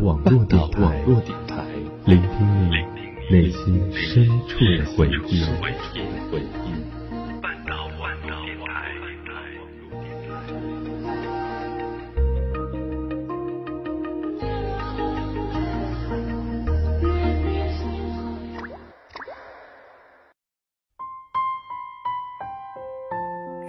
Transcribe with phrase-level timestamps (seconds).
[0.00, 1.66] 网络电台，
[2.06, 2.76] 聆听你
[3.30, 5.44] 内心深处的回忆。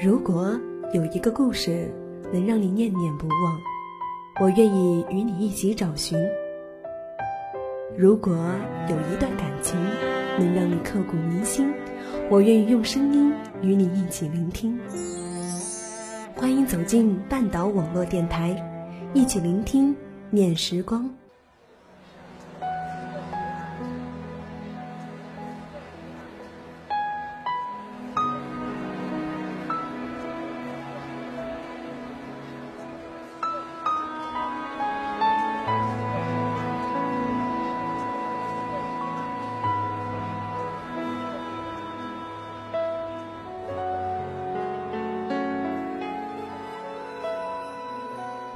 [0.02, 0.58] 如果
[0.94, 1.94] 有一个故事
[2.32, 3.60] 能让你念念不忘，
[4.40, 6.18] 我愿意与你一起找寻；
[7.98, 8.34] 如果
[8.90, 9.78] 有一段感情
[10.40, 11.72] 能让你刻骨铭心，
[12.30, 14.80] 我愿意用声音与你一起聆听。
[16.36, 18.56] 欢迎走进半岛网络电台，
[19.14, 19.96] 一起聆听
[20.32, 21.08] 念时光。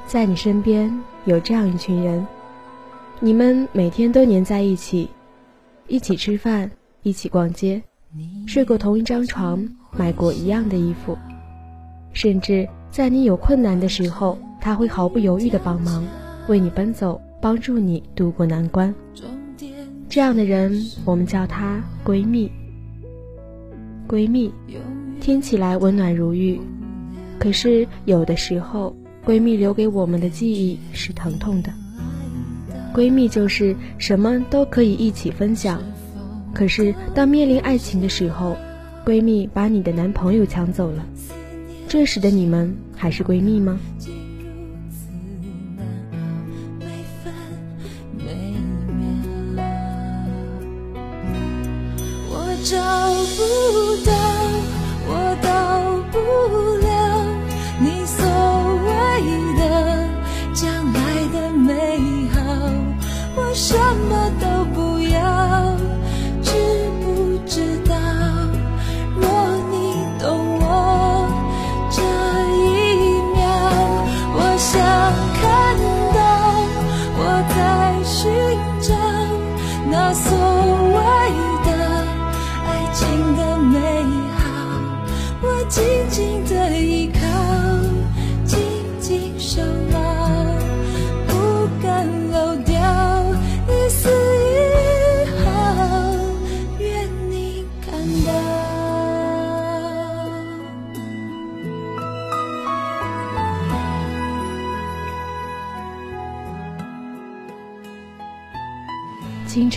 [0.08, 0.92] 在你身边
[1.26, 2.26] 有这样一群人，
[3.20, 5.10] 你们每天都黏在一起，
[5.88, 6.70] 一起吃饭，
[7.02, 7.82] 一起逛街，
[8.46, 11.18] 睡过同一张床，买过一样的衣服，
[12.14, 16.06] 甚至在你有困难的时候，他会毫不犹豫的帮忙，
[16.48, 18.94] 为你奔走，帮助你度过难关。
[20.08, 20.72] 这样的人，
[21.04, 22.50] 我们叫她闺蜜。
[24.08, 24.54] 闺蜜，
[25.20, 26.62] 听起来温暖如玉，
[27.40, 28.96] 可是有的时候。
[29.26, 31.74] 闺蜜留给我们的记忆是疼痛的。
[32.94, 35.82] 闺蜜就是什么都可以一起分享，
[36.54, 38.56] 可是当面临爱情的时候，
[39.06, 41.06] 闺蜜把你的男朋友抢走了，
[41.90, 43.78] 这时的你们还是闺蜜吗？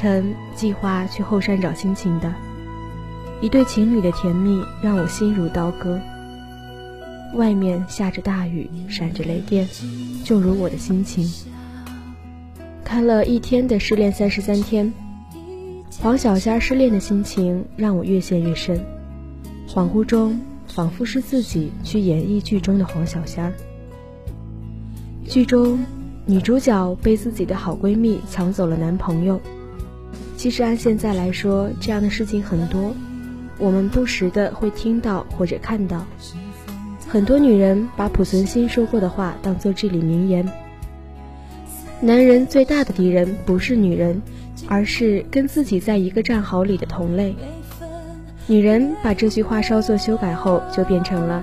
[0.09, 2.33] 晨计划去后山找心情的
[3.43, 6.01] 一对情侣的甜蜜让我心如刀割。
[7.35, 9.69] 外面下着大雨，闪着雷电，
[10.25, 11.31] 就如我的心情。
[12.83, 14.87] 看了一天的《失恋三十三天》，
[16.01, 18.81] 黄小仙失恋的心情让我越陷越深，
[19.69, 23.53] 恍惚中仿佛是自己去演绎剧中的黄小仙。
[25.27, 25.79] 剧中
[26.25, 29.39] 女主角被自己的好闺蜜抢走了男朋友。
[30.38, 32.94] 其实按现在来说，这样的事情很多，
[33.59, 36.06] 我们不时的会听到或者看到。
[37.09, 40.48] 很多女人把濮存昕说过的话当做至理名言：
[42.00, 44.22] 男人最大的敌人不是女人，
[44.69, 47.34] 而是跟自己在一个战壕里的同类。
[48.47, 51.43] 女人把这句话稍作修改后，就变成了：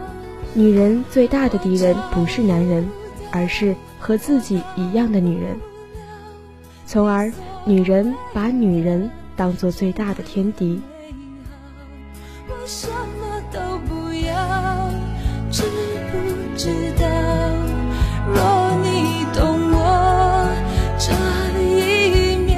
[0.54, 2.88] 女人最大的敌人不是男人，
[3.30, 5.58] 而是和自己一样的女人。
[6.86, 7.30] 从而。
[7.68, 10.80] 女人把女人当做最大的天敌。
[12.48, 14.90] 我什么都不要，
[15.50, 15.64] 知
[16.12, 16.18] 不
[16.56, 16.70] 知
[17.02, 17.08] 道？
[18.28, 20.48] 若你懂我
[21.00, 21.12] 这
[21.60, 22.56] 一秒，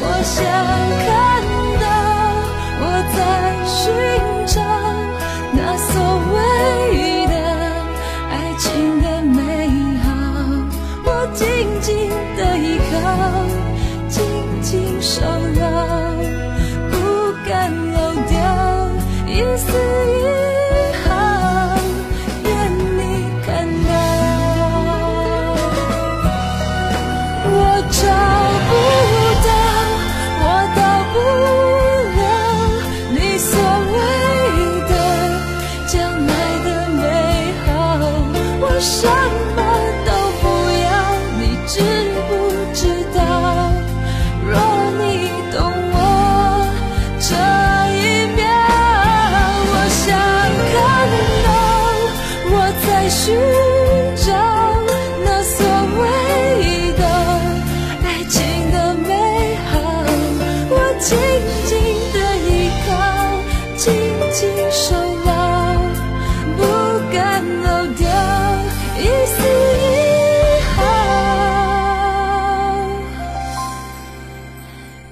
[0.00, 0.85] 我想
[38.86, 39.15] 好，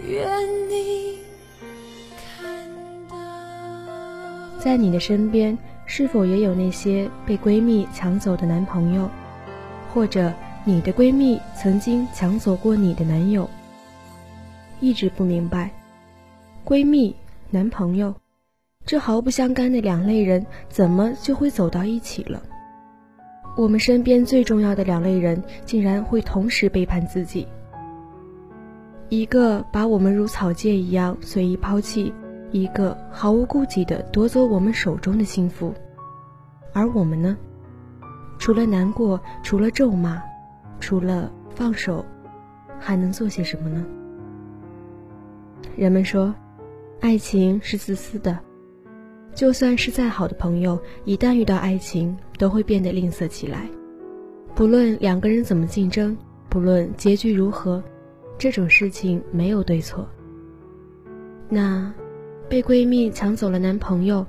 [0.07, 0.27] 愿
[0.69, 1.19] 你
[2.39, 2.69] 看
[3.09, 3.17] 到
[4.59, 5.57] 在你的身边
[5.87, 9.09] 是否也有那些被闺蜜抢走的男朋友
[9.93, 10.31] 或者
[10.65, 13.49] 你的闺蜜曾经抢走过你的男友？
[14.81, 15.71] 一直不明白
[16.65, 17.15] 闺蜜
[17.51, 18.15] 男朋友
[18.85, 22.43] 这毫不相干的两类人怎么就会走到一起了？
[23.57, 27.47] 我们身边最重要的两类人竟然会同时背叛自己。
[29.17, 32.13] 一个把我们如草芥一样随意抛弃。
[32.51, 35.75] 一个毫无顾忌地夺走我们手中的幸福，
[36.73, 37.37] 而我们呢？
[38.39, 40.23] 除了难过，除了咒骂，
[40.79, 42.05] 除了放手，
[42.79, 43.85] 还能做些什么呢？
[45.77, 46.33] 人们说，
[47.01, 48.39] 爱情是自私的，
[49.35, 53.69] 就算是再好的朋友，一旦遇到爱情，都会变得吝啬起来。
[54.55, 56.17] 不论两个人怎么竞争，
[56.49, 57.83] 不论结局如何，
[58.39, 60.09] 这种事情没有对错。
[61.49, 61.93] 那？
[62.47, 64.25] 被闺蜜抢走了男朋友，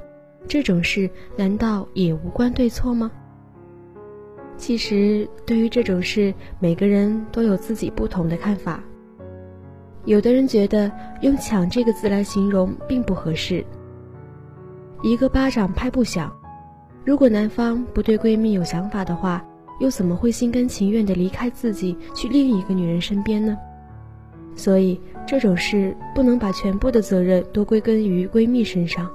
[0.47, 3.11] 这种事难道也无关对错吗？
[4.55, 8.81] 其实，对于这种事，每个人都有自己不同的看法。
[10.05, 10.89] 有的人觉得
[11.21, 13.65] 用“抢”这个字来形容并不合适。
[15.03, 16.33] 一个巴掌拍不响。
[17.03, 19.45] 如果男方不对闺蜜有想法的话，
[19.81, 23.57] 又怎么会心甘情愿地离开自己去另一个女人身边呢？
[24.55, 29.09] 所以这种事不能把全部的责任都归根于闺蜜身上。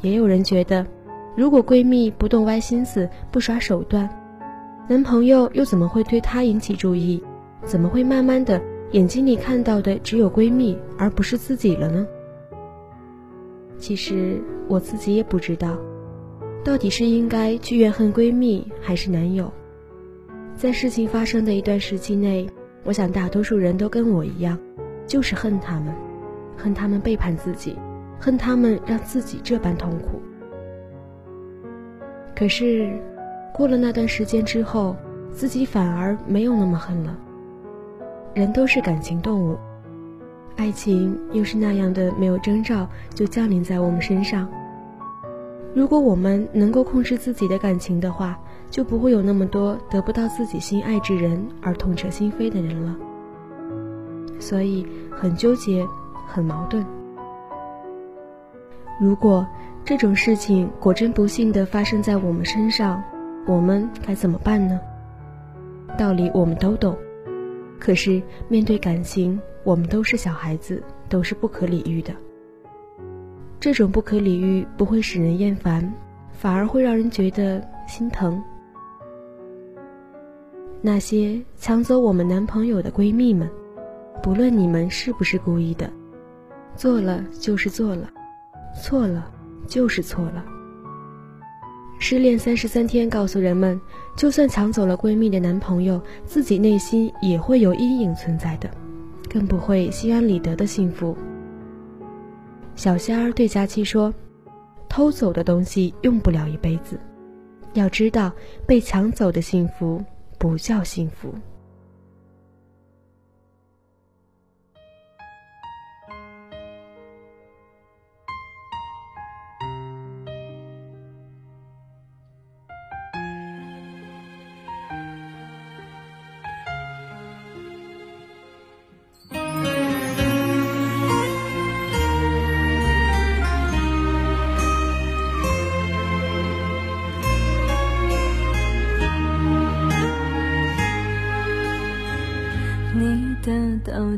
[0.00, 0.86] 也有人觉得，
[1.36, 4.08] 如果闺蜜不动歪心思、不耍手段，
[4.88, 7.22] 男朋友又怎么会对她引起注意？
[7.64, 8.60] 怎么会慢慢的
[8.92, 12.06] 眼睛里看到的只有闺蜜，而不是自己了呢？
[13.78, 15.76] 其实我自己也不知道，
[16.64, 19.52] 到底是应该去怨恨闺蜜还是男友。
[20.56, 22.48] 在事情发生的一段时期内。
[22.82, 24.58] 我想，大多数人都跟我一样，
[25.06, 25.94] 就是恨他们，
[26.56, 27.76] 恨他们背叛自己，
[28.18, 30.20] 恨他们让自己这般痛苦。
[32.34, 32.90] 可是，
[33.52, 34.96] 过了那段时间之后，
[35.30, 37.16] 自己反而没有那么恨了。
[38.32, 39.58] 人都是感情动物，
[40.56, 44.48] 爱情又是那样的没有征兆就降临在我们身上。
[45.74, 48.38] 如果我们能够控制自己的感情的话，
[48.70, 52.96] 就不会有那么多得不到自己心爱之人而痛彻心扉的人了。
[54.38, 55.86] 所以很纠结，
[56.26, 56.82] 很矛盾。
[59.00, 59.46] 如果
[59.84, 63.02] 这种事情果真不幸的发生在我们身上，
[63.46, 64.78] 我们该怎么办呢？
[65.98, 66.96] 道理我们都懂，
[67.78, 72.12] 可是面对感情，我们都是小孩子，都是不可理喻的。
[73.58, 75.92] 这种不可理喻不会使人厌烦，
[76.32, 78.42] 反而会让人觉得心疼。
[80.82, 83.50] 那些抢走我们男朋友的闺蜜们，
[84.22, 85.90] 不论你们是不是故意的，
[86.74, 88.08] 做了就是做了，
[88.82, 89.30] 错了
[89.66, 90.42] 就是错了。
[91.98, 93.78] 失恋三十三天告诉人们，
[94.16, 98.70] 就算抢走了闺蜜的男朋友，自己内心也会有阴影存在的，
[99.28, 101.14] 更不会心安理得的幸福。
[102.74, 104.14] 小仙儿对佳期说
[104.88, 106.98] ：“偷走的东西用不了一辈子，
[107.74, 108.32] 要知道
[108.66, 110.02] 被抢走的幸福。”
[110.40, 111.34] 不叫幸福。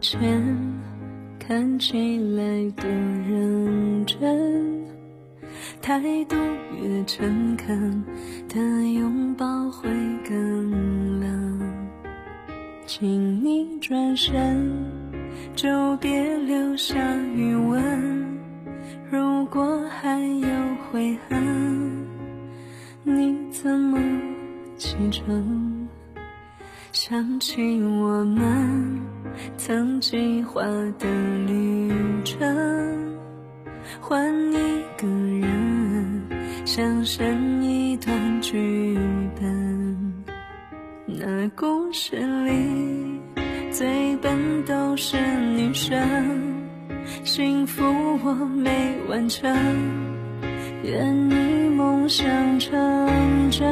[0.02, 0.20] 道歉
[1.38, 4.84] 看起来多认真，
[5.80, 6.34] 态度
[6.82, 8.04] 越诚恳
[8.48, 8.58] 的
[8.94, 9.88] 拥抱会
[10.28, 11.60] 更冷。
[12.84, 14.90] 请你转身，
[15.54, 16.98] 就别留下
[17.36, 18.40] 余温。
[19.08, 20.48] 如果还有
[20.90, 22.08] 悔恨，
[23.04, 24.00] 你怎么
[24.76, 25.86] 启程？
[26.90, 29.00] 想起我们。
[29.56, 30.62] 曾计划
[30.98, 31.06] 的
[31.46, 31.92] 旅
[32.24, 33.16] 程，
[34.00, 36.22] 换一个人，
[36.64, 38.98] 想生一段剧
[39.40, 40.24] 本。
[41.06, 43.20] 那故事里
[43.70, 45.16] 最笨都是
[45.56, 46.00] 女生，
[47.24, 47.82] 幸福
[48.24, 49.50] 我没完成，
[50.82, 52.26] 愿你梦想
[52.58, 52.70] 成
[53.50, 53.68] 真，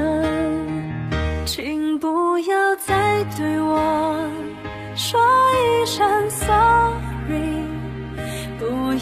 [1.47, 4.31] 请不要再对我。
[4.97, 5.19] 说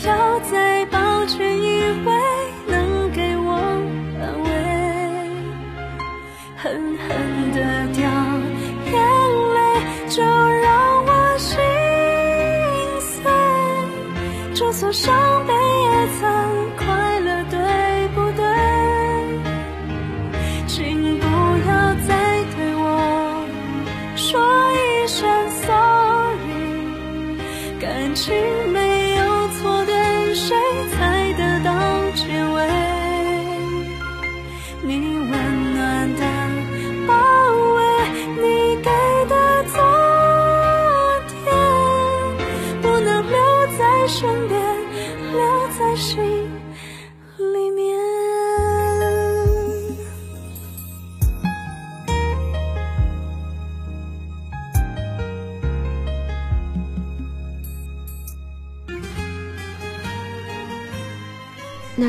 [0.09, 2.11] 要再抱歉一回
[2.67, 3.53] 能给我
[4.23, 4.49] 安慰
[6.57, 7.59] 狠狠的
[7.93, 8.01] 掉
[8.91, 8.95] 眼
[9.55, 9.59] 泪
[10.09, 11.59] 就让我心
[13.01, 13.31] 碎。
[14.55, 15.15] 就算伤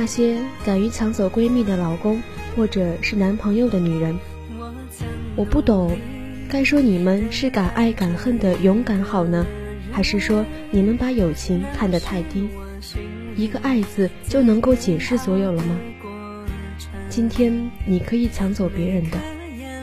[0.09, 2.21] 些敢于抢走闺蜜的老公
[2.55, 4.17] 或者是男朋友的女人，
[5.35, 5.95] 我不懂，
[6.49, 9.45] 该说你们是敢爱敢恨的勇敢好呢，
[9.91, 12.49] 还是说你们把友情看得太低？
[13.35, 15.79] 一个“爱”字就能够解释所有了吗？
[17.07, 19.17] 今天你可以抢走别人的，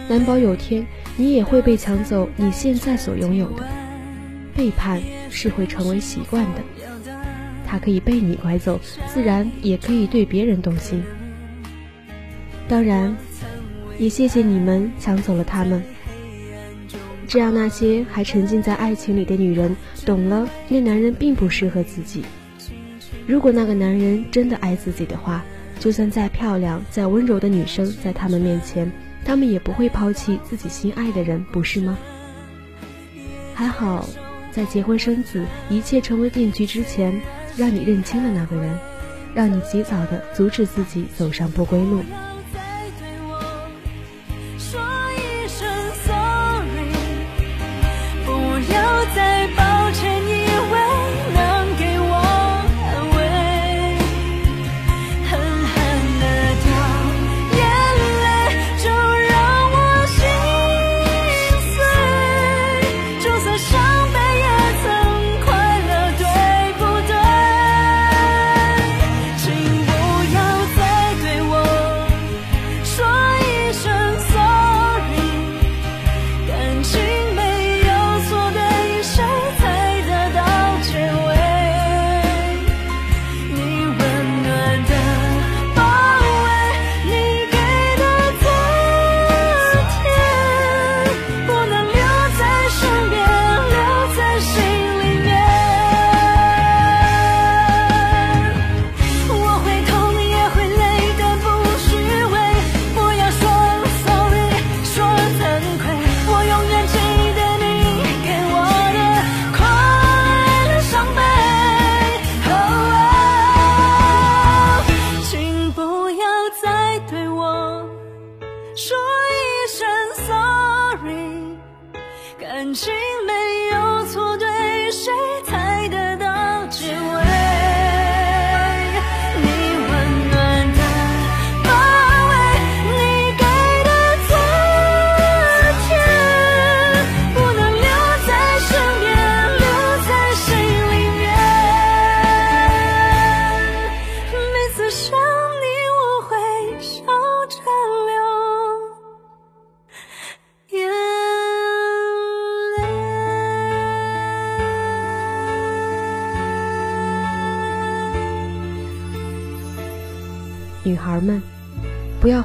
[0.09, 0.85] 难保有天
[1.17, 3.65] 你也会被抢走你现在所拥有的。
[4.55, 6.96] 背叛是会成为习惯的。
[7.79, 11.03] 可以被你拐走，自然也可以对别人动心。
[12.69, 13.17] 当然，
[13.99, 15.83] 也谢谢你们抢走了他们，
[17.29, 22.25] 这样那些还沉浸在爱情里的女人懂了，那男人并不适合自己。
[23.27, 25.45] 如果那个男人真的爱自己的话，
[25.79, 28.91] 就算再漂亮、再温柔的女生在他们面前，
[29.25, 31.97] 他们也不会抛弃自己心爱的人，不是吗？
[33.55, 34.09] 还好，
[34.51, 37.21] 在结婚生子、一切成为定局之前。
[37.57, 38.79] 让你认清了那个人，
[39.35, 42.03] 让你及早的阻止自己走上不归路。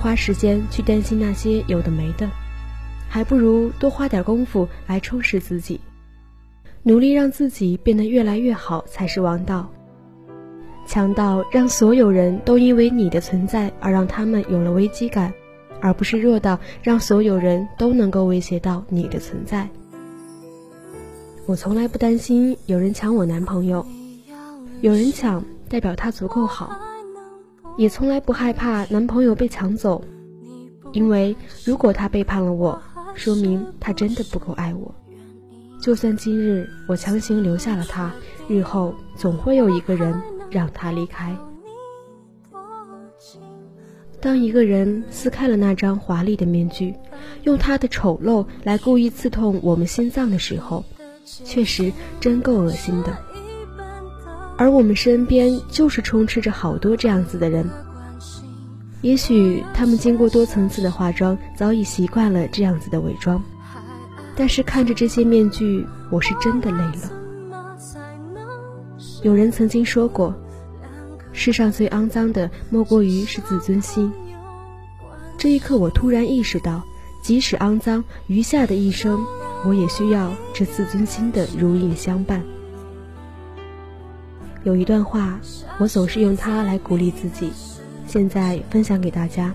[0.02, 2.28] 花时间去担心那些有的没的，
[3.08, 5.80] 还不如多花点功夫来充实自己，
[6.82, 9.70] 努力让自己变得越来越好才是王道。
[10.88, 15.32] 强到让所有人都因为你的存在而让他们有了危机感，
[15.80, 19.70] 而不是弱到让所有人都能够威胁到你的存在。
[21.46, 23.86] 我从来不担心有人抢我男朋友，
[24.82, 26.76] 有人抢代表他足够好。
[27.82, 30.04] 也从来不害怕男朋友被抢走，
[30.94, 31.36] 因为
[31.66, 32.80] 如果他背叛了我，
[33.16, 34.94] 说明他真的不够爱我。
[35.82, 38.12] 就算今日我强行留下了他，
[38.48, 40.14] 日后总会有一个人
[40.52, 41.36] 让他离开。
[44.20, 46.94] 当一个人撕开了那张华丽的面具，
[47.46, 50.86] 用他的丑陋来故意刺痛我们心脏的时候，
[51.26, 53.18] 确实真够恶心的。
[54.62, 57.68] 而我们身边就是充斥着好多这样子的人，
[59.02, 63.44] 也许他们经过多层次的化妆，早已习惯了这样子的伪装，
[64.36, 67.12] 但是看着这些面具，我是真的累了。
[69.24, 70.32] 有人曾经说过，
[71.34, 74.14] 世上最肮脏的莫过于是自尊心。
[75.40, 76.84] 这一刻，我突然意识到，
[77.24, 79.26] 即使肮脏，余下的一生，
[79.66, 82.44] 我也需要这自尊心的如影相伴。
[84.64, 85.40] 有一段话，
[85.80, 87.52] 我总是用它来鼓励自己，
[88.06, 89.54] 现在分享给大家。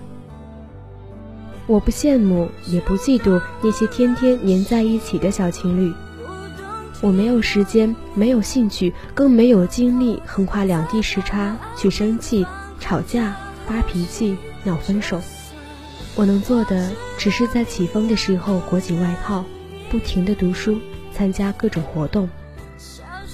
[1.65, 5.93] 我不羡慕，也不嫉妒那些天天黏在一起的小情侣。
[7.01, 12.45] 我没有时间，没有兴趣，更没有精力横跨两地时差去生气、
[12.79, 13.35] 吵架、
[13.65, 14.35] 发脾气、
[14.65, 15.21] 闹分手。
[16.15, 19.45] 我能做的，只是在起风的时候裹紧外套，
[19.89, 20.79] 不停的读书，
[21.13, 22.27] 参加各种活动，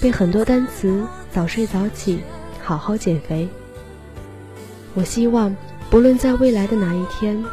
[0.01, 2.19] 背很多单词，早睡早起，
[2.61, 3.49] 好好减肥。
[4.93, 5.55] 我希望，
[5.89, 7.43] 不论在未来的哪一天，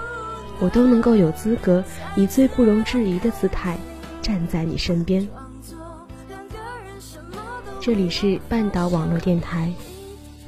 [0.58, 1.82] 我都能够有资格
[2.14, 3.78] 以最不容置疑的姿态
[4.20, 5.26] 站在你身边。
[7.80, 9.72] 这里是半岛网络电台，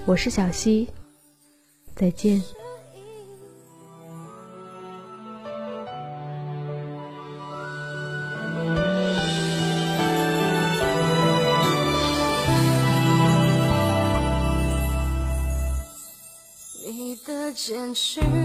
[0.04, 0.86] 我是小溪，
[1.96, 2.42] 再见。
[17.94, 18.41] 是。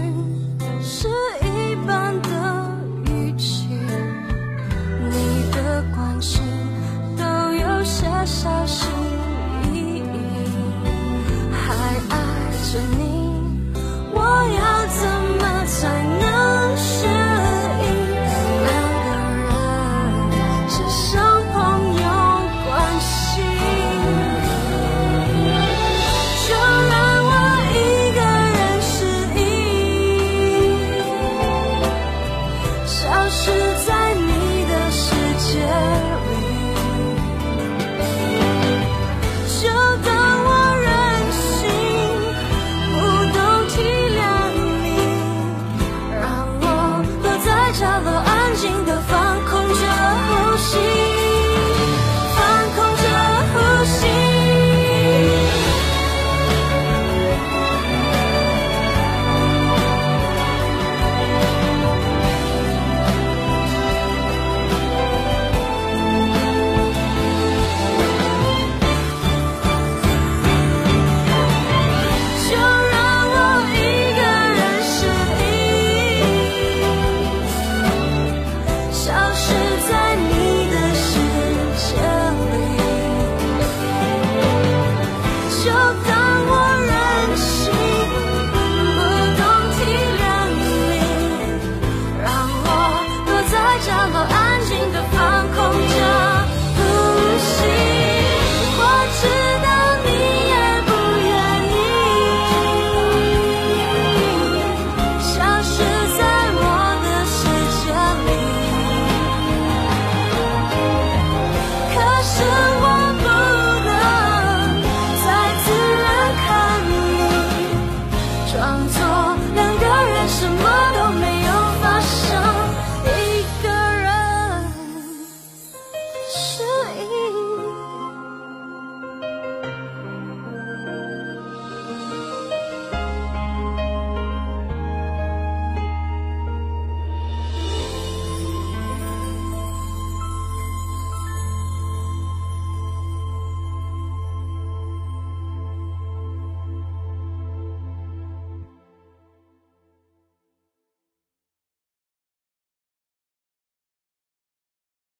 [118.68, 119.27] 当作